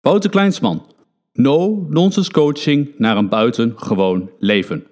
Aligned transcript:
Wouter 0.00 0.30
Kleinsman. 0.30 0.86
No 1.32 1.86
nonsense 1.88 2.30
coaching 2.30 2.98
naar 2.98 3.16
een 3.16 3.28
buitengewoon 3.28 4.30
leven. 4.38 4.86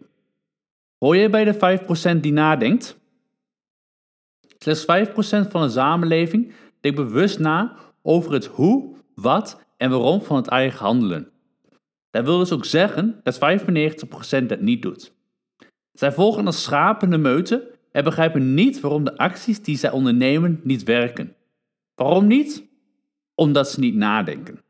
Hoor 0.98 1.16
jij 1.16 1.30
bij 1.30 1.44
de 1.44 1.54
5% 2.16 2.20
die 2.20 2.32
nadenkt? 2.32 2.98
Slechts 4.58 4.82
5% 4.82 5.50
van 5.50 5.62
de 5.62 5.68
samenleving 5.68 6.52
denkt 6.80 6.98
bewust 6.98 7.38
na 7.38 7.76
over 8.02 8.32
het 8.32 8.46
hoe, 8.46 8.96
wat 9.14 9.64
en 9.76 9.90
waarom 9.90 10.22
van 10.22 10.36
het 10.36 10.46
eigen 10.46 10.78
handelen. 10.78 11.30
Dat 12.10 12.24
wil 12.24 12.38
dus 12.38 12.52
ook 12.52 12.64
zeggen 12.64 13.20
dat 13.22 13.38
95% 14.42 14.46
dat 14.46 14.60
niet 14.60 14.82
doet. 14.82 15.12
Zij 15.92 16.12
volgen 16.12 16.46
als 16.46 16.62
schapende 16.62 17.18
meuten 17.18 17.62
en 17.92 18.04
begrijpen 18.04 18.54
niet 18.54 18.80
waarom 18.80 19.04
de 19.04 19.16
acties 19.16 19.62
die 19.62 19.76
zij 19.76 19.90
ondernemen 19.90 20.60
niet 20.62 20.82
werken. 20.82 21.36
Waarom 21.94 22.26
niet? 22.26 22.64
Omdat 23.34 23.70
ze 23.70 23.80
niet 23.80 23.94
nadenken. 23.94 24.66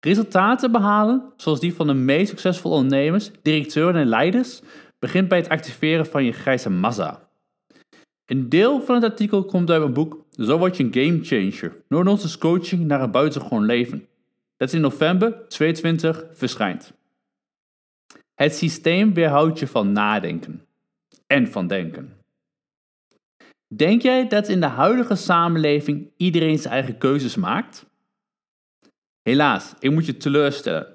Resultaten 0.00 0.72
behalen, 0.72 1.32
zoals 1.36 1.60
die 1.60 1.74
van 1.74 1.86
de 1.86 1.94
meest 1.94 2.28
succesvolle 2.28 2.74
ondernemers, 2.74 3.30
directeuren 3.42 4.00
en 4.00 4.06
leiders, 4.06 4.60
begint 4.98 5.28
bij 5.28 5.38
het 5.38 5.48
activeren 5.48 6.06
van 6.06 6.24
je 6.24 6.32
grijze 6.32 6.70
massa. 6.70 7.28
Een 8.26 8.48
deel 8.48 8.80
van 8.80 8.94
het 8.94 9.04
artikel 9.04 9.44
komt 9.44 9.70
uit 9.70 9.80
mijn 9.80 9.92
boek 9.92 10.24
Zo 10.30 10.58
word 10.58 10.76
je 10.76 10.84
een 10.84 10.94
game 10.94 11.24
changer. 11.24 11.76
Noord-Nonsense 11.88 12.38
coaching 12.38 12.86
naar 12.86 13.02
een 13.02 13.10
buitengewoon 13.10 13.64
leven. 13.64 14.08
Dat 14.56 14.72
in 14.72 14.80
november 14.80 15.48
2022 15.48 16.24
verschijnt. 16.32 16.92
Het 18.34 18.54
systeem 18.54 19.14
weerhoudt 19.14 19.58
je 19.58 19.66
van 19.66 19.92
nadenken 19.92 20.66
en 21.26 21.48
van 21.48 21.66
denken. 21.66 22.16
Denk 23.74 24.02
jij 24.02 24.28
dat 24.28 24.48
in 24.48 24.60
de 24.60 24.66
huidige 24.66 25.14
samenleving 25.14 26.10
iedereen 26.16 26.58
zijn 26.58 26.74
eigen 26.74 26.98
keuzes 26.98 27.36
maakt? 27.36 27.86
Helaas, 29.22 29.74
ik 29.78 29.90
moet 29.90 30.06
je 30.06 30.16
teleurstellen. 30.16 30.86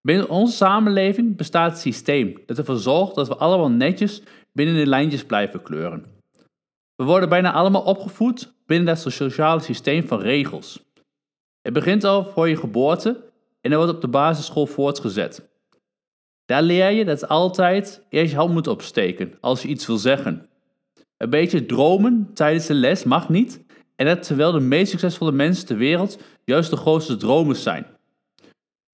Binnen 0.00 0.28
onze 0.28 0.56
samenleving 0.56 1.36
bestaat 1.36 1.70
het 1.70 1.80
systeem 1.80 2.42
dat 2.46 2.58
ervoor 2.58 2.76
zorgt 2.76 3.14
dat 3.14 3.28
we 3.28 3.36
allemaal 3.36 3.70
netjes 3.70 4.22
binnen 4.52 4.74
de 4.74 4.86
lijntjes 4.86 5.24
blijven 5.24 5.62
kleuren. 5.62 6.04
We 6.96 7.04
worden 7.04 7.28
bijna 7.28 7.52
allemaal 7.52 7.82
opgevoed 7.82 8.54
binnen 8.66 8.86
dat 8.86 9.12
sociale 9.12 9.60
systeem 9.60 10.06
van 10.06 10.20
regels. 10.20 10.84
Het 11.62 11.72
begint 11.72 12.04
al 12.04 12.24
voor 12.24 12.48
je 12.48 12.56
geboorte 12.56 13.24
en 13.60 13.70
er 13.70 13.76
wordt 13.76 13.92
op 13.92 14.00
de 14.00 14.08
basisschool 14.08 14.66
voortgezet. 14.66 15.48
Daar 16.44 16.62
leer 16.62 16.90
je 16.90 17.04
dat 17.04 17.28
altijd 17.28 18.06
eerst 18.08 18.30
je 18.30 18.36
hand 18.36 18.52
moet 18.52 18.66
opsteken 18.66 19.34
als 19.40 19.62
je 19.62 19.68
iets 19.68 19.86
wil 19.86 19.96
zeggen. 19.96 20.48
Een 21.16 21.30
beetje 21.30 21.66
dromen 21.66 22.30
tijdens 22.34 22.66
de 22.66 22.74
les 22.74 23.04
mag 23.04 23.28
niet 23.28 23.64
en 23.96 24.06
dat 24.06 24.22
terwijl 24.22 24.52
de 24.52 24.60
meest 24.60 24.90
succesvolle 24.90 25.32
mensen 25.32 25.66
ter 25.66 25.76
wereld 25.76 26.18
juist 26.44 26.70
de 26.70 26.76
grootste 26.76 27.16
dromers 27.16 27.62
zijn. 27.62 27.86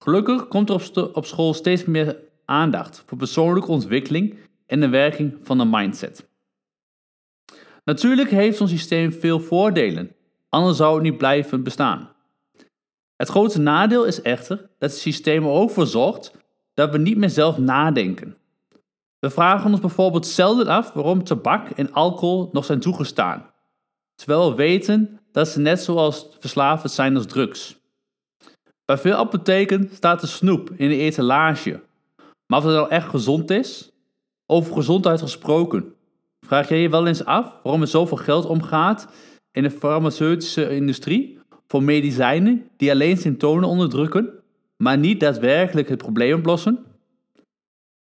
Gelukkig 0.03 0.47
komt 0.47 0.69
er 0.69 1.13
op 1.13 1.25
school 1.25 1.53
steeds 1.53 1.85
meer 1.85 2.17
aandacht 2.45 3.03
voor 3.05 3.17
persoonlijke 3.17 3.71
ontwikkeling 3.71 4.35
en 4.65 4.79
de 4.79 4.89
werking 4.89 5.37
van 5.43 5.57
de 5.57 5.65
mindset. 5.65 6.27
Natuurlijk 7.83 8.29
heeft 8.29 8.57
zo'n 8.57 8.67
systeem 8.67 9.11
veel 9.11 9.39
voordelen, 9.39 10.15
anders 10.49 10.77
zou 10.77 10.93
het 10.93 11.03
niet 11.03 11.17
blijven 11.17 11.63
bestaan. 11.63 12.09
Het 13.15 13.29
grote 13.29 13.59
nadeel 13.59 14.05
is 14.05 14.21
echter 14.21 14.57
dat 14.57 14.89
het 14.89 14.99
systeem 14.99 15.43
er 15.43 15.49
ook 15.49 15.69
voor 15.69 15.87
zorgt 15.87 16.31
dat 16.73 16.91
we 16.91 16.97
niet 16.97 17.17
meer 17.17 17.29
zelf 17.29 17.57
nadenken. 17.57 18.37
We 19.19 19.29
vragen 19.29 19.71
ons 19.71 19.79
bijvoorbeeld 19.79 20.27
zelden 20.27 20.67
af 20.67 20.91
waarom 20.91 21.23
tabak 21.23 21.69
en 21.69 21.91
alcohol 21.91 22.49
nog 22.51 22.65
zijn 22.65 22.79
toegestaan, 22.79 23.52
terwijl 24.15 24.49
we 24.49 24.55
weten 24.55 25.19
dat 25.31 25.47
ze 25.47 25.59
net 25.59 25.81
zoals 25.81 26.27
verslavend 26.39 26.91
zijn 26.91 27.15
als 27.15 27.25
drugs. 27.25 27.81
Bij 28.85 28.97
veel 28.97 29.15
apotheken 29.15 29.89
staat 29.93 30.21
de 30.21 30.27
snoep 30.27 30.69
in 30.75 30.89
de 30.89 30.97
etalage, 30.97 31.81
maar 32.45 32.59
of 32.59 32.65
het 32.65 32.73
nou 32.73 32.89
echt 32.89 33.09
gezond 33.09 33.49
is? 33.49 33.91
Over 34.45 34.73
gezondheid 34.73 35.21
gesproken, 35.21 35.93
vraag 36.41 36.69
jij 36.69 36.79
je 36.79 36.89
wel 36.89 37.07
eens 37.07 37.25
af 37.25 37.55
waarom 37.63 37.81
er 37.81 37.87
zoveel 37.87 38.17
geld 38.17 38.45
omgaat 38.45 39.07
in 39.51 39.63
de 39.63 39.71
farmaceutische 39.71 40.69
industrie 40.69 41.39
voor 41.67 41.83
medicijnen 41.83 42.67
die 42.77 42.91
alleen 42.91 43.17
symptomen 43.17 43.63
onderdrukken, 43.63 44.29
maar 44.77 44.97
niet 44.97 45.19
daadwerkelijk 45.19 45.89
het 45.89 45.97
probleem 45.97 46.37
oplossen? 46.37 46.85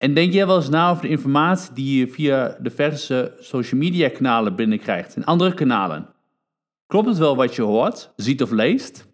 En 0.02 0.14
denk 0.14 0.32
jij 0.32 0.46
wel 0.46 0.56
eens 0.56 0.68
na 0.68 0.90
over 0.90 1.02
de 1.02 1.08
informatie 1.08 1.74
die 1.74 1.98
je 1.98 2.08
via 2.08 2.56
diverse 2.60 3.36
social 3.38 3.80
media 3.80 4.08
kanalen 4.08 4.56
binnenkrijgt 4.56 5.16
en 5.16 5.24
andere 5.24 5.54
kanalen? 5.54 6.08
Klopt 6.86 7.08
het 7.08 7.18
wel 7.18 7.36
wat 7.36 7.54
je 7.54 7.62
hoort, 7.62 8.12
ziet 8.16 8.42
of 8.42 8.50
leest? 8.50 9.08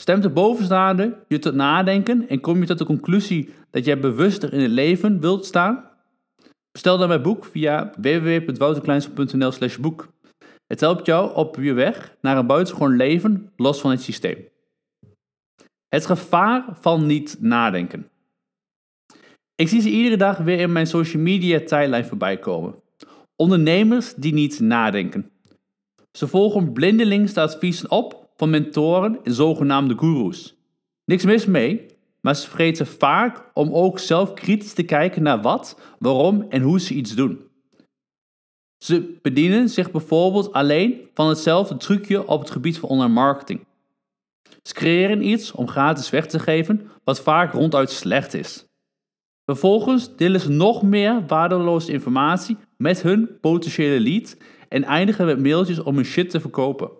Stemt 0.00 0.22
de 0.22 0.30
bovenstaande 0.30 1.24
je 1.28 1.38
tot 1.38 1.54
nadenken 1.54 2.28
en 2.28 2.40
kom 2.40 2.60
je 2.60 2.66
tot 2.66 2.78
de 2.78 2.84
conclusie 2.84 3.54
dat 3.70 3.84
jij 3.84 3.98
bewuster 3.98 4.52
in 4.52 4.60
het 4.60 4.70
leven 4.70 5.20
wilt 5.20 5.44
staan? 5.46 5.90
Bestel 6.72 6.98
dan 6.98 7.08
mijn 7.08 7.22
boek 7.22 7.44
via 7.44 7.92
www.wouterkleinsel.nl 8.00 9.52
slash 9.52 9.76
boek. 9.76 10.08
Het 10.66 10.80
helpt 10.80 11.06
jou 11.06 11.34
op 11.34 11.56
je 11.56 11.72
weg 11.72 12.16
naar 12.20 12.36
een 12.36 12.46
buitengewoon 12.46 12.96
leven 12.96 13.52
los 13.56 13.80
van 13.80 13.90
het 13.90 14.02
systeem. 14.02 14.48
Het 15.88 16.06
gevaar 16.06 16.64
van 16.80 17.06
niet 17.06 17.36
nadenken. 17.40 18.10
Ik 19.60 19.68
zie 19.68 19.80
ze 19.80 19.90
iedere 19.90 20.16
dag 20.16 20.38
weer 20.38 20.58
in 20.60 20.72
mijn 20.72 20.86
social 20.86 21.22
media 21.22 21.60
tijdlijn 21.60 22.04
voorbij 22.04 22.38
komen. 22.38 22.74
Ondernemers 23.36 24.14
die 24.14 24.32
niet 24.32 24.60
nadenken. 24.60 25.30
Ze 26.12 26.28
volgen 26.28 26.72
blindelings 26.72 27.32
de 27.32 27.40
adviezen 27.40 27.90
op 27.90 28.30
van 28.36 28.50
mentoren 28.50 29.20
en 29.24 29.34
zogenaamde 29.34 29.98
gurus. 29.98 30.56
Niks 31.04 31.24
mis 31.24 31.46
mee, 31.46 31.86
maar 32.20 32.36
ze 32.36 32.48
vergeten 32.48 32.86
vaak 32.86 33.50
om 33.54 33.72
ook 33.72 33.98
zelf 33.98 34.34
kritisch 34.34 34.72
te 34.72 34.82
kijken 34.82 35.22
naar 35.22 35.40
wat, 35.40 35.80
waarom 35.98 36.46
en 36.48 36.62
hoe 36.62 36.80
ze 36.80 36.94
iets 36.94 37.14
doen. 37.14 37.40
Ze 38.84 39.18
bedienen 39.22 39.68
zich 39.68 39.90
bijvoorbeeld 39.90 40.52
alleen 40.52 41.08
van 41.14 41.28
hetzelfde 41.28 41.76
trucje 41.76 42.26
op 42.28 42.40
het 42.40 42.50
gebied 42.50 42.78
van 42.78 42.88
online 42.88 43.12
marketing. 43.12 43.66
Ze 44.62 44.74
creëren 44.74 45.26
iets 45.26 45.52
om 45.52 45.68
gratis 45.68 46.10
weg 46.10 46.26
te 46.26 46.38
geven, 46.38 46.90
wat 47.04 47.20
vaak 47.20 47.52
ronduit 47.52 47.90
slecht 47.90 48.34
is. 48.34 48.68
Vervolgens 49.50 50.16
delen 50.16 50.40
ze 50.40 50.50
nog 50.50 50.82
meer 50.82 51.26
waardeloze 51.26 51.92
informatie 51.92 52.56
met 52.76 53.02
hun 53.02 53.28
potentiële 53.40 54.00
lead 54.00 54.36
en 54.68 54.84
eindigen 54.84 55.26
met 55.26 55.42
mailtjes 55.42 55.82
om 55.82 55.94
hun 55.94 56.04
shit 56.04 56.30
te 56.30 56.40
verkopen. 56.40 56.90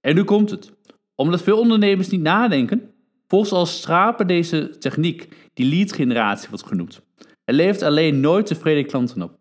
En 0.00 0.14
nu 0.14 0.24
komt 0.24 0.50
het. 0.50 0.72
Omdat 1.14 1.42
veel 1.42 1.58
ondernemers 1.58 2.08
niet 2.08 2.20
nadenken, 2.20 2.90
volgens 3.26 3.52
als 3.52 3.76
strapen 3.76 4.26
deze 4.26 4.78
techniek, 4.78 5.28
die 5.54 5.66
lead 5.66 5.92
generatie 5.92 6.48
wordt 6.48 6.66
genoemd. 6.66 7.02
Het 7.44 7.54
levert 7.54 7.82
alleen 7.82 8.20
nooit 8.20 8.46
tevreden 8.46 8.86
klanten 8.86 9.22
op. 9.22 9.38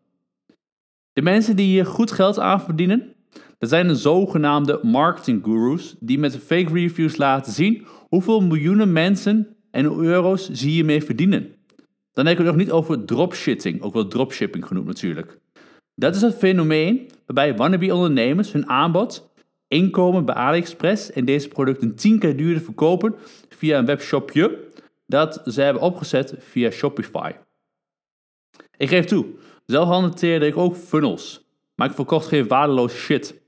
De 1.14 1.22
mensen 1.22 1.56
die 1.56 1.68
hier 1.68 1.86
goed 1.86 2.12
geld 2.12 2.40
aan 2.40 2.62
verdienen, 2.62 3.16
dat 3.58 3.70
zijn 3.70 3.88
de 3.88 3.96
zogenaamde 3.96 4.80
marketing 4.84 5.44
gurus 5.44 5.96
die 6.00 6.20
met 6.20 6.38
fake 6.38 6.74
reviews 6.74 7.18
laten 7.18 7.54
zien 7.54 7.86
hoeveel 8.08 8.42
miljoenen 8.42 8.92
mensen 8.92 9.56
en 9.72 9.86
euro's 9.86 10.52
ze 10.52 10.68
hiermee 10.68 11.04
verdienen. 11.04 11.55
Dan 12.16 12.26
heb 12.26 12.40
ik 12.40 12.46
het 12.46 12.56
nog 12.56 12.64
niet 12.64 12.72
over 12.72 13.06
dropshitting, 13.06 13.82
ook 13.82 13.94
wel 13.94 14.08
dropshipping 14.08 14.68
genoemd 14.68 14.88
natuurlijk. 14.88 15.40
Dat 15.96 16.16
is 16.16 16.22
het 16.22 16.36
fenomeen 16.36 17.10
waarbij 17.26 17.56
wannabe 17.56 17.94
ondernemers 17.94 18.52
hun 18.52 18.70
aanbod, 18.70 19.30
inkomen 19.68 20.26
bij 20.26 20.36
AliExpress 20.36 21.12
en 21.12 21.26
deze 21.26 21.48
producten 21.48 21.96
10 21.96 22.20
keer 22.20 22.38
duurder 22.38 22.64
verkopen 22.64 23.16
via 23.50 23.78
een 23.78 23.86
webshopje 23.86 24.68
dat 25.08 25.42
ze 25.46 25.62
hebben 25.62 25.82
opgezet 25.82 26.36
via 26.40 26.70
Shopify. 26.70 27.32
Ik 28.78 28.90
geef 28.90 29.06
toe, 29.06 29.26
zelf 29.66 29.88
hanteerde 29.88 30.48
ik 30.48 30.58
ook 30.58 30.76
funnels, 30.76 31.46
maar 31.76 31.90
ik 31.90 31.96
verkocht 31.96 32.28
geen 32.28 32.48
waardeloze 32.48 32.98
shit. 32.98 33.42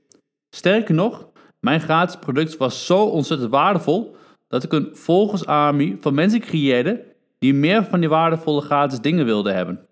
Sterker 0.50 0.94
nog, 0.94 1.28
mijn 1.60 1.80
gratis 1.80 2.16
product 2.16 2.56
was 2.56 2.86
zo 2.86 3.04
ontzettend 3.04 3.50
waardevol 3.50 4.16
dat 4.48 4.62
ik 4.64 4.72
een 4.72 4.88
volgersarmy 4.92 5.96
van 6.00 6.14
mensen 6.14 6.40
creëerde 6.40 7.16
die 7.38 7.54
meer 7.54 7.84
van 7.84 8.00
die 8.00 8.08
waardevolle 8.08 8.60
gratis 8.60 9.00
dingen 9.00 9.24
wilden 9.24 9.54
hebben. 9.54 9.86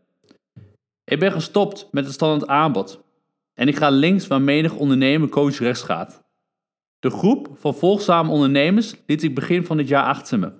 Ik 1.05 1.19
ben 1.19 1.33
gestopt 1.33 1.89
met 1.91 2.05
het 2.05 2.15
standaard 2.15 2.51
aanbod 2.51 3.05
en 3.55 3.69
ik 3.69 3.77
ga 3.77 3.91
links 3.91 4.27
waar 4.27 4.43
menig 4.43 4.75
ondernemer 4.75 5.29
coach 5.29 5.59
rechts 5.59 5.83
gaat. 5.83 6.25
De 6.99 7.11
groep 7.11 7.49
van 7.55 7.75
volgzame 7.75 8.31
ondernemers 8.31 8.95
liet 9.07 9.23
ik 9.23 9.35
begin 9.35 9.65
van 9.65 9.77
dit 9.77 9.89
jaar 9.89 10.05
achter 10.05 10.39
me. 10.39 10.53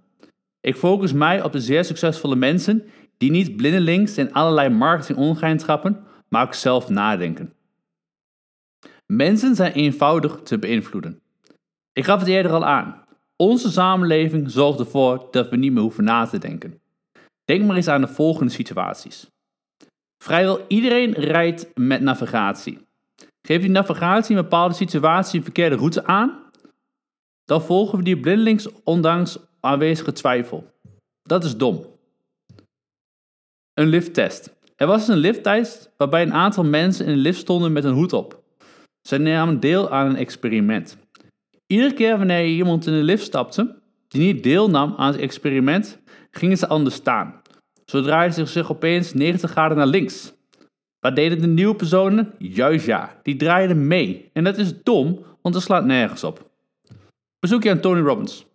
Ik 0.61 0.77
focus 0.77 1.13
mij 1.13 1.43
op 1.43 1.53
de 1.53 1.61
zeer 1.61 1.85
succesvolle 1.85 2.37
mensen 2.37 2.85
die 3.17 3.31
niet 3.31 3.57
blindelings 3.57 4.19
in 4.19 4.33
allerlei 4.33 4.69
marketing 4.69 5.19
maar 6.29 6.47
ook 6.47 6.55
zelf 6.55 6.89
nadenken. 6.89 7.55
Mensen 9.07 9.55
zijn 9.55 9.73
eenvoudig 9.73 10.41
te 10.43 10.59
beïnvloeden. 10.59 11.21
Ik 11.93 12.05
gaf 12.05 12.19
het 12.19 12.29
eerder 12.29 12.53
al 12.53 12.65
aan. 12.65 13.06
Onze 13.37 13.71
samenleving 13.71 14.51
zorgt 14.51 14.79
ervoor 14.79 15.29
dat 15.31 15.49
we 15.49 15.57
niet 15.57 15.73
meer 15.73 15.83
hoeven 15.83 16.05
na 16.05 16.27
te 16.27 16.39
denken. 16.39 16.81
Denk 17.45 17.65
maar 17.65 17.77
eens 17.77 17.89
aan 17.89 18.01
de 18.01 18.09
volgende 18.09 18.53
situaties. 18.53 19.27
Vrijwel 20.25 20.65
iedereen 20.69 21.13
rijdt 21.13 21.71
met 21.75 22.01
navigatie. 22.01 22.79
Geeft 23.43 23.63
die 23.63 23.71
navigatie 23.71 24.37
een 24.37 24.43
bepaalde 24.43 24.75
situatie 24.75 25.39
een 25.39 25.45
verkeerde 25.45 25.77
route 25.77 26.05
aan? 26.05 26.45
dan 27.47 27.63
volgen 27.63 27.99
we 27.99 28.05
die 28.05 28.21
blindelings 28.21 28.69
ondanks 28.85 29.39
aanwezige 29.61 30.13
twijfel. 30.13 30.71
Dat 31.23 31.45
is 31.45 31.57
dom. 31.57 31.85
Een 33.75 33.87
lifttest. 33.87 34.55
Er 34.77 34.87
was 34.87 35.09
een 35.09 35.17
lifttest 35.17 35.91
waarbij 35.97 36.23
een 36.23 36.33
aantal 36.33 36.65
mensen 36.65 37.07
in 37.07 37.13
de 37.13 37.19
lift 37.19 37.39
stonden 37.39 37.73
met 37.73 37.85
een 37.85 37.95
hoed 37.95 38.13
op. 38.13 38.43
Zij 39.01 39.19
namen 39.19 39.61
deel 39.61 39.91
aan 39.91 40.07
een 40.07 40.17
experiment. 40.17 40.97
Iedere 41.67 41.95
keer 41.95 42.19
wanneer 42.19 42.47
iemand 42.47 42.87
in 42.87 42.93
de 42.93 43.03
lift 43.03 43.25
stapte 43.25 43.75
die 44.09 44.33
niet 44.33 44.43
deelnam 44.43 44.95
aan 44.97 45.13
het 45.13 45.21
experiment, 45.21 45.99
gingen 46.31 46.57
ze 46.57 46.67
anders 46.67 46.95
staan. 46.95 47.41
Zo 47.85 48.03
draaiden 48.03 48.35
ze 48.35 48.53
zich 48.53 48.71
opeens 48.71 49.15
90 49.15 49.51
graden 49.51 49.77
naar 49.77 49.87
links. 49.87 50.33
Wat 51.01 51.17
deden 51.17 51.41
de 51.41 51.47
nieuwe 51.47 51.75
personen? 51.75 52.35
Juist 52.39 52.87
ja, 52.87 53.21
die 53.23 53.37
draaiden 53.37 53.87
mee. 53.87 54.31
En 54.33 54.45
dat 54.45 54.59
is 54.59 54.83
dom, 54.83 55.25
want 55.43 55.55
dat 55.55 55.65
slaat 55.65 55.85
nergens 55.85 56.25
op. 56.25 56.51
Bezoekje 57.39 57.71
aan 57.71 57.81
Tony 57.81 58.01
Robbins. 58.01 58.47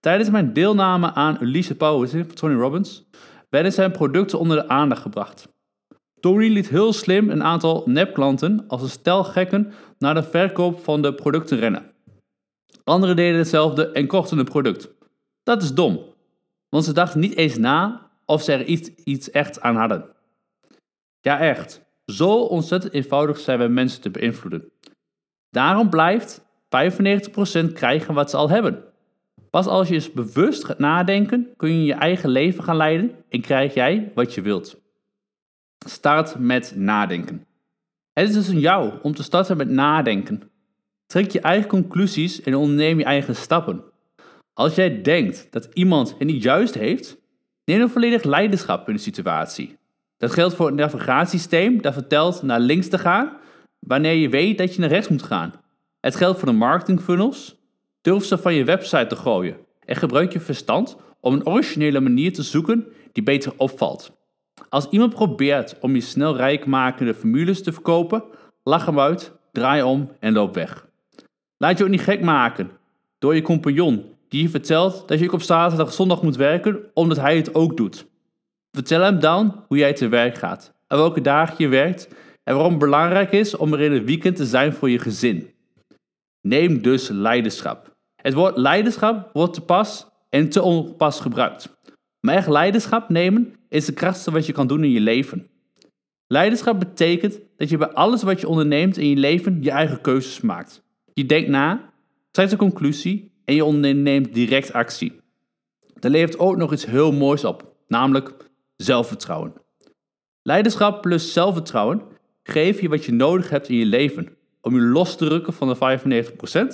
Tijdens 0.00 0.30
mijn 0.30 0.52
deelname 0.52 1.12
aan 1.12 1.38
Elise 1.40 1.74
Power 1.74 2.08
van 2.08 2.26
Tony 2.26 2.54
Robbins 2.54 3.04
werden 3.48 3.72
zijn 3.72 3.90
producten 3.90 4.38
onder 4.38 4.56
de 4.56 4.68
aandacht 4.68 5.02
gebracht. 5.02 5.48
Tony 6.20 6.48
liet 6.48 6.68
heel 6.68 6.92
slim 6.92 7.30
een 7.30 7.42
aantal 7.42 7.82
nepklanten 7.86 8.64
als 8.68 8.82
een 8.82 8.88
stel 8.88 9.24
gekken 9.24 9.72
naar 9.98 10.14
de 10.14 10.22
verkoop 10.22 10.84
van 10.84 11.02
de 11.02 11.14
producten 11.14 11.58
rennen. 11.58 11.94
Anderen 12.86 13.16
deden 13.16 13.38
hetzelfde 13.38 13.90
en 13.90 14.06
kochten 14.06 14.38
het 14.38 14.48
product. 14.48 14.90
Dat 15.42 15.62
is 15.62 15.74
dom, 15.74 16.00
want 16.68 16.84
ze 16.84 16.92
dachten 16.92 17.20
niet 17.20 17.36
eens 17.36 17.56
na 17.56 18.10
of 18.24 18.42
ze 18.42 18.52
er 18.52 18.64
iets, 18.64 18.88
iets 18.88 19.30
echt 19.30 19.60
aan 19.60 19.76
hadden. 19.76 20.04
Ja, 21.20 21.38
echt. 21.38 21.84
Zo 22.06 22.40
ontzettend 22.40 22.92
eenvoudig 22.92 23.38
zijn 23.38 23.58
wij 23.58 23.68
mensen 23.68 24.00
te 24.00 24.10
beïnvloeden. 24.10 24.70
Daarom 25.50 25.90
blijft 25.90 26.40
95% 26.40 27.72
krijgen 27.72 28.14
wat 28.14 28.30
ze 28.30 28.36
al 28.36 28.50
hebben. 28.50 28.84
Pas 29.50 29.66
als 29.66 29.88
je 29.88 29.94
eens 29.94 30.12
bewust 30.12 30.64
gaat 30.64 30.78
nadenken, 30.78 31.54
kun 31.56 31.78
je 31.78 31.84
je 31.84 31.94
eigen 31.94 32.28
leven 32.28 32.64
gaan 32.64 32.76
leiden 32.76 33.24
en 33.28 33.40
krijg 33.40 33.74
jij 33.74 34.12
wat 34.14 34.34
je 34.34 34.40
wilt. 34.40 34.80
Start 35.86 36.38
met 36.38 36.72
nadenken. 36.76 37.46
Het 38.12 38.28
is 38.28 38.34
dus 38.34 38.48
aan 38.48 38.60
jou 38.60 38.92
om 39.02 39.14
te 39.14 39.22
starten 39.22 39.56
met 39.56 39.68
nadenken. 39.68 40.50
Trek 41.06 41.30
je 41.30 41.40
eigen 41.40 41.68
conclusies 41.68 42.42
en 42.42 42.54
onderneem 42.54 42.98
je 42.98 43.04
eigen 43.04 43.36
stappen. 43.36 43.82
Als 44.52 44.74
jij 44.74 45.02
denkt 45.02 45.46
dat 45.50 45.68
iemand 45.72 46.14
het 46.18 46.28
niet 46.28 46.42
juist 46.42 46.74
heeft, 46.74 47.18
neem 47.64 47.78
dan 47.78 47.90
volledig 47.90 48.22
leiderschap 48.22 48.88
in 48.88 48.94
de 48.94 49.00
situatie. 49.00 49.76
Dat 50.16 50.32
geldt 50.32 50.54
voor 50.54 50.66
het 50.66 50.74
navigatiesysteem 50.74 51.82
dat 51.82 51.92
vertelt 51.92 52.42
naar 52.42 52.60
links 52.60 52.88
te 52.88 52.98
gaan 52.98 53.36
wanneer 53.78 54.14
je 54.14 54.28
weet 54.28 54.58
dat 54.58 54.74
je 54.74 54.80
naar 54.80 54.88
rechts 54.88 55.08
moet 55.08 55.22
gaan. 55.22 55.52
Het 56.00 56.16
geldt 56.16 56.38
voor 56.38 56.48
de 56.48 56.54
marketingfunnels. 56.54 57.56
Durf 58.00 58.24
ze 58.24 58.38
van 58.38 58.54
je 58.54 58.64
website 58.64 59.06
te 59.06 59.16
gooien 59.16 59.56
en 59.84 59.96
gebruik 59.96 60.32
je 60.32 60.40
verstand 60.40 60.96
om 61.20 61.34
een 61.34 61.46
originele 61.46 62.00
manier 62.00 62.32
te 62.32 62.42
zoeken 62.42 62.86
die 63.12 63.22
beter 63.22 63.52
opvalt. 63.56 64.12
Als 64.68 64.88
iemand 64.88 65.14
probeert 65.14 65.76
om 65.80 65.94
je 65.94 66.00
snel 66.00 66.36
rijkmakende 66.36 67.14
formules 67.14 67.62
te 67.62 67.72
verkopen, 67.72 68.24
lach 68.62 68.86
hem 68.86 69.00
uit, 69.00 69.32
draai 69.52 69.82
om 69.82 70.10
en 70.20 70.32
loop 70.32 70.54
weg. 70.54 70.85
Laat 71.58 71.78
je 71.78 71.84
ook 71.84 71.90
niet 71.90 72.00
gek 72.00 72.20
maken 72.20 72.70
door 73.18 73.34
je 73.34 73.42
compagnon 73.42 74.04
die 74.28 74.42
je 74.42 74.48
vertelt 74.48 75.08
dat 75.08 75.18
je 75.18 75.24
ook 75.24 75.32
op 75.32 75.42
zaterdag 75.42 75.92
zondag 75.92 76.22
moet 76.22 76.36
werken 76.36 76.80
omdat 76.94 77.16
hij 77.16 77.36
het 77.36 77.54
ook 77.54 77.76
doet. 77.76 78.06
Vertel 78.70 79.00
hem 79.00 79.20
dan 79.20 79.64
hoe 79.68 79.76
jij 79.76 79.92
te 79.92 80.08
werk 80.08 80.38
gaat 80.38 80.74
en 80.86 80.96
welke 80.96 81.20
dagen 81.20 81.54
je 81.58 81.68
werkt 81.68 82.08
en 82.44 82.54
waarom 82.54 82.70
het 82.70 82.80
belangrijk 82.80 83.32
is 83.32 83.56
om 83.56 83.72
er 83.72 83.80
in 83.80 83.92
het 83.92 84.04
weekend 84.04 84.36
te 84.36 84.46
zijn 84.46 84.72
voor 84.72 84.90
je 84.90 84.98
gezin. 84.98 85.50
Neem 86.40 86.82
dus 86.82 87.08
leiderschap. 87.08 87.94
Het 88.22 88.34
woord 88.34 88.56
leiderschap 88.56 89.30
wordt 89.32 89.54
te 89.54 89.60
pas 89.60 90.06
en 90.30 90.48
te 90.48 90.62
onpas 90.62 91.20
gebruikt. 91.20 91.76
Maar 92.20 92.34
echt 92.34 92.48
leiderschap 92.48 93.08
nemen 93.08 93.54
is 93.68 93.84
de 93.84 93.92
krachtste 93.92 94.30
wat 94.30 94.46
je 94.46 94.52
kan 94.52 94.66
doen 94.66 94.84
in 94.84 94.90
je 94.90 95.00
leven. 95.00 95.50
Leiderschap 96.26 96.78
betekent 96.78 97.40
dat 97.56 97.68
je 97.68 97.76
bij 97.76 97.88
alles 97.88 98.22
wat 98.22 98.40
je 98.40 98.48
onderneemt 98.48 98.96
in 98.96 99.08
je 99.08 99.16
leven 99.16 99.62
je 99.62 99.70
eigen 99.70 100.00
keuzes 100.00 100.40
maakt. 100.40 100.85
Je 101.18 101.26
denkt 101.26 101.48
na, 101.48 101.92
trekt 102.30 102.52
een 102.52 102.58
conclusie 102.58 103.32
en 103.44 103.54
je 103.54 103.64
onderneemt 103.64 104.34
direct 104.34 104.72
actie. 104.72 105.20
Dat 105.94 106.10
levert 106.10 106.38
ook 106.38 106.56
nog 106.56 106.72
iets 106.72 106.86
heel 106.86 107.12
moois 107.12 107.44
op, 107.44 107.74
namelijk 107.88 108.50
zelfvertrouwen. 108.76 109.54
Leiderschap 110.42 111.02
plus 111.02 111.32
zelfvertrouwen 111.32 112.02
geeft 112.42 112.80
je 112.80 112.88
wat 112.88 113.04
je 113.04 113.12
nodig 113.12 113.50
hebt 113.50 113.68
in 113.68 113.76
je 113.76 113.86
leven 113.86 114.36
om 114.60 114.74
je 114.74 114.80
los 114.80 115.16
te 115.16 115.28
rukken 115.28 115.52
van 115.52 115.68
de 115.68 116.00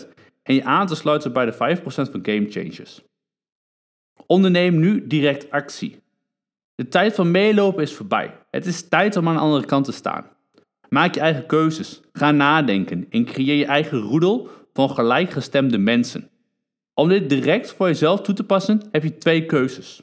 95% 0.07 0.09
en 0.43 0.55
je 0.55 0.65
aan 0.65 0.87
te 0.87 0.95
sluiten 0.95 1.33
bij 1.33 1.45
de 1.45 1.55
5% 1.55 1.85
van 1.87 2.21
Game 2.23 2.47
Changers. 2.51 3.03
Onderneem 4.27 4.79
nu 4.79 5.07
direct 5.07 5.51
actie. 5.51 6.03
De 6.75 6.89
tijd 6.89 7.15
van 7.15 7.31
meelopen 7.31 7.83
is 7.83 7.95
voorbij. 7.95 8.39
Het 8.51 8.67
is 8.67 8.89
tijd 8.89 9.17
om 9.17 9.29
aan 9.29 9.35
de 9.35 9.41
andere 9.41 9.67
kant 9.67 9.85
te 9.85 9.93
staan. 9.93 10.27
Maak 10.93 11.15
je 11.15 11.21
eigen 11.21 11.47
keuzes, 11.47 12.01
ga 12.13 12.31
nadenken 12.31 13.07
en 13.11 13.25
creëer 13.25 13.55
je 13.55 13.65
eigen 13.65 13.99
roedel 13.99 14.49
van 14.73 14.91
gelijkgestemde 14.91 15.79
mensen. 15.79 16.31
Om 16.95 17.09
dit 17.09 17.29
direct 17.29 17.73
voor 17.73 17.87
jezelf 17.87 18.21
toe 18.21 18.35
te 18.35 18.45
passen 18.45 18.81
heb 18.91 19.03
je 19.03 19.19
twee 19.19 19.47
keuzes. 19.47 20.03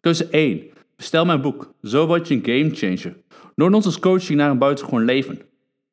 Keuze 0.00 0.28
1. 0.28 0.62
Bestel 0.96 1.24
mijn 1.24 1.40
boek. 1.40 1.74
Zo 1.82 2.06
word 2.06 2.28
je 2.28 2.34
een 2.34 2.44
gamechanger. 2.44 3.16
Door 3.54 3.72
ons 3.72 3.98
coaching 3.98 4.38
naar 4.38 4.50
een 4.50 4.58
buitengewoon 4.58 5.04
leven. 5.04 5.40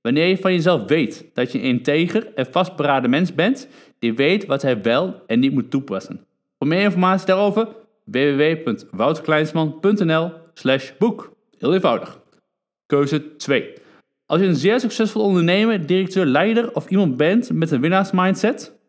Wanneer 0.02 0.28
je 0.28 0.38
van 0.38 0.54
jezelf 0.54 0.88
weet 0.88 1.26
dat 1.34 1.52
je 1.52 1.58
een 1.58 1.64
integer 1.64 2.34
en 2.34 2.48
vastberaden 2.52 3.10
mens 3.10 3.34
bent, 3.34 3.68
die 4.00 4.14
weet 4.14 4.46
wat 4.46 4.62
hij 4.62 4.82
wel 4.82 5.24
en 5.28 5.40
niet 5.40 5.54
moet 5.54 5.72
toepassen. 5.72 6.26
Voor 6.58 6.68
meer 6.68 6.84
informatie 6.84 7.28
daarover 7.28 7.68
www.wouterkleinsman.nl 8.04 10.32
slash 10.54 10.92
boek. 10.98 11.36
Heel 11.58 11.74
eenvoudig. 11.74 12.20
Keuze 12.86 13.36
2. 13.36 13.82
Als 14.26 14.42
je 14.42 14.48
een 14.48 14.56
zeer 14.56 14.80
succesvol 14.80 15.24
ondernemer, 15.24 15.86
directeur, 15.86 16.26
leider 16.26 16.76
of 16.76 16.90
iemand 16.90 17.18
bent 17.18 17.52
met 17.52 17.72
een 17.72 17.82
winnaarsmindset, 17.82 18.80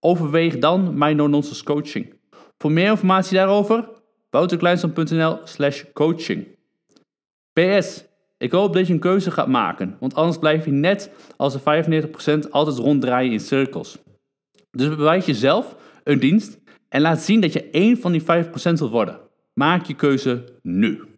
overweeg 0.00 0.58
dan 0.58 0.98
mijn 0.98 1.16
no-nonsense 1.16 1.64
coaching. 1.64 2.14
Voor 2.58 2.72
meer 2.72 2.90
informatie 2.90 3.36
daarover 3.36 3.88
wouterkleinsman.nl 4.30 5.38
slash 5.44 5.84
coaching. 5.92 6.46
PS. 7.52 8.04
Ik 8.38 8.52
hoop 8.52 8.74
dat 8.74 8.86
je 8.86 8.92
een 8.92 8.98
keuze 8.98 9.30
gaat 9.30 9.48
maken, 9.48 9.96
want 10.00 10.14
anders 10.14 10.38
blijf 10.38 10.64
je 10.64 10.70
net 10.70 11.10
als 11.36 11.52
de 11.52 11.60
95% 12.46 12.50
altijd 12.50 12.76
ronddraaien 12.76 13.32
in 13.32 13.40
cirkels. 13.40 13.98
Dus 14.70 14.88
bewijs 14.88 15.26
jezelf 15.26 15.76
een 16.04 16.18
dienst 16.18 16.58
en 16.88 17.00
laat 17.00 17.20
zien 17.20 17.40
dat 17.40 17.52
je 17.52 17.70
één 17.70 17.98
van 17.98 18.12
die 18.12 18.22
5% 18.22 18.24
wilt 18.62 18.90
worden. 18.90 19.20
Maak 19.54 19.86
je 19.86 19.94
keuze 19.94 20.44
nu. 20.62 21.15